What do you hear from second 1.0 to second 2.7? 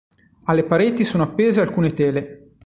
sono appese alcune tele.